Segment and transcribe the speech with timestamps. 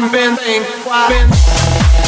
[0.00, 2.07] you've been thinking.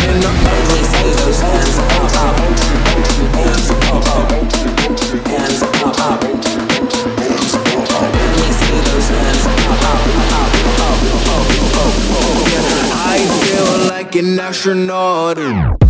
[14.63, 15.80] Astronaut.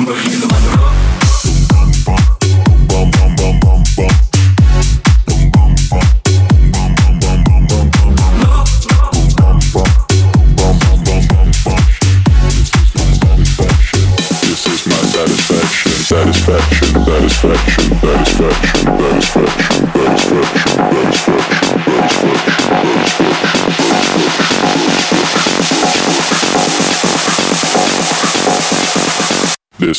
[0.00, 1.09] Мерлин Монро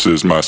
[0.04, 0.42] This is my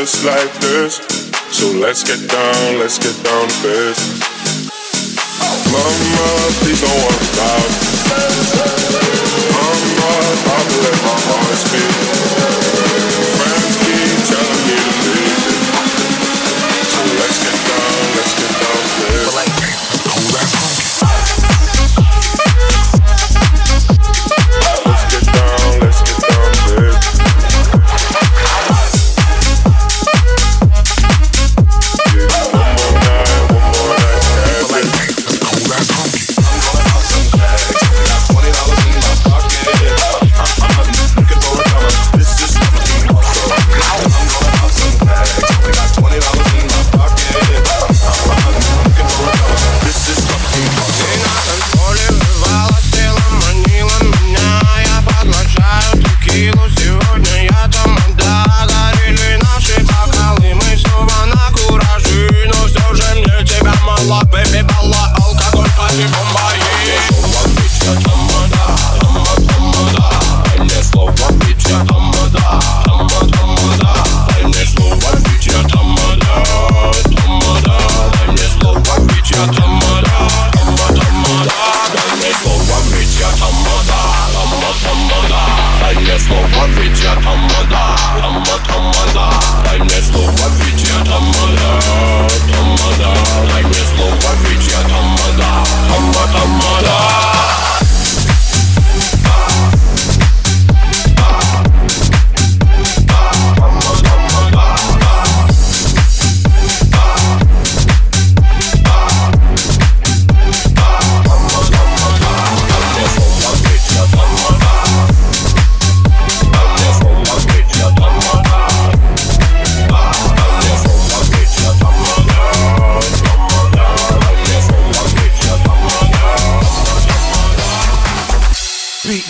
[0.00, 0.96] just like this.
[1.52, 4.20] So let's get down, let's get down to business.
[5.70, 6.28] Mama,
[6.60, 7.84] please don't worry about it.
[9.52, 10.08] Mama,
[10.56, 12.29] I'll let my heart speak.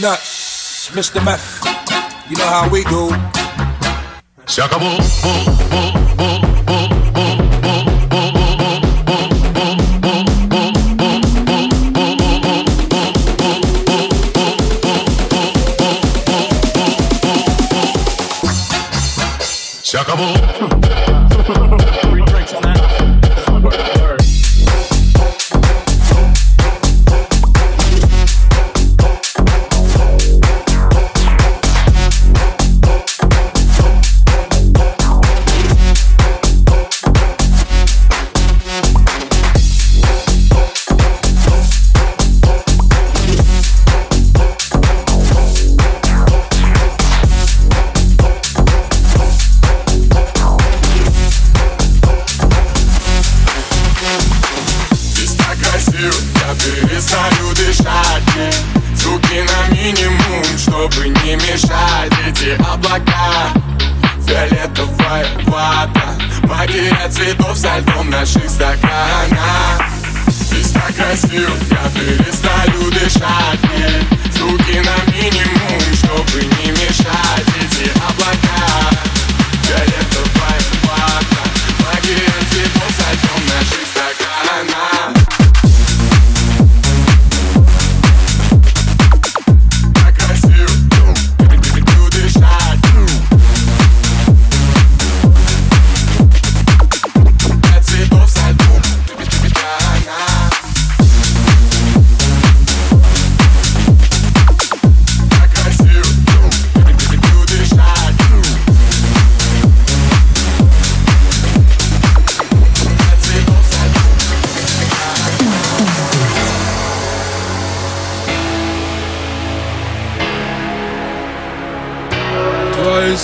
[0.01, 1.25] Nuts, Mr.
[1.25, 1.65] Meth.
[2.29, 3.09] You know how we do.
[4.47, 4.91] Se acabó.
[5.01, 6.40] Se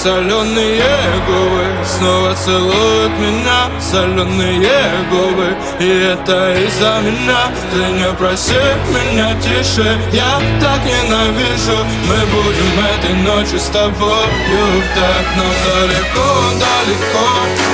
[0.06, 0.84] соленые
[1.26, 3.60] губы снова целуют меня.
[3.80, 5.48] Соленые губы,
[5.80, 7.50] и это из-за меня.
[7.72, 11.78] Ты не проси меня тише, я так ненавижу.
[12.08, 16.28] Мы будем этой ночью с тобою Так нам далеко,
[16.62, 17.28] далеко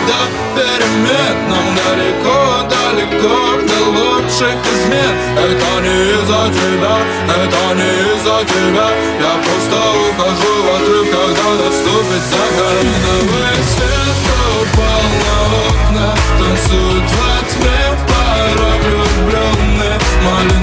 [0.08, 0.20] До
[0.56, 1.36] перемен.
[1.50, 2.38] Нам далеко,
[2.72, 3.36] далеко
[3.68, 5.14] До лучших измен.
[5.36, 6.96] Это не из-за тебя,
[7.28, 8.88] это не из-за тебя
[9.20, 9.76] Я просто
[10.08, 14.16] ухожу в отрыв, когда наступит закат Новый свет.
[14.62, 15.34] Упал на
[15.68, 16.08] окна
[16.38, 20.61] Танцуют во тьме пара влюбленных Малиновый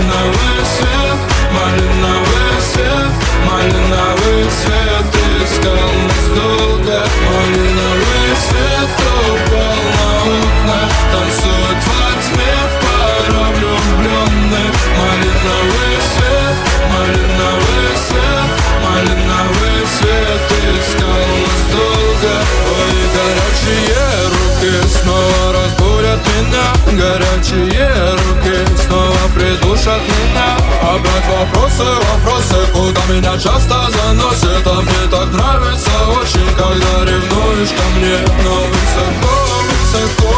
[29.90, 37.06] придушат меня Опять вопросы, вопросы, куда меня часто заносит А мне так нравится очень, когда
[37.06, 39.36] ревнуешь ко мне Но высоко,
[39.82, 40.36] высоко,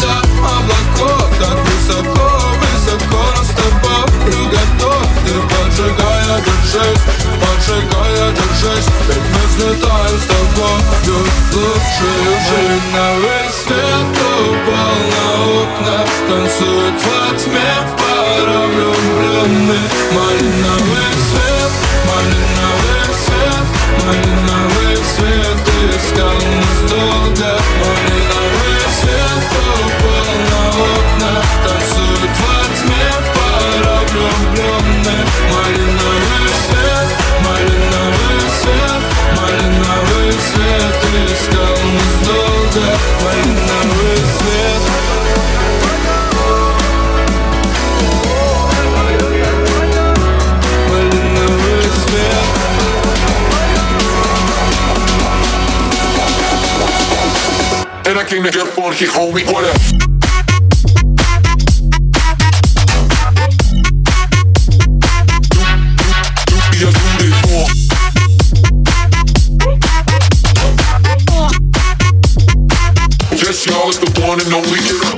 [0.00, 0.20] да,
[0.56, 2.30] облаков Так высоко,
[2.60, 7.02] высоко, но с тобой готов Ты поджигая, держись,
[7.40, 15.24] поджигая, держись Ведь мы взлетаем с тобою лучшую жизнь Малиновый свет упал на
[15.62, 18.07] окна Танцует во тьме
[19.47, 21.06] влюбленных Малиновый
[58.08, 59.44] And I came to get funky, homie.
[59.52, 59.76] What up?
[73.30, 75.17] Yes, y'all, it's the one and only get up.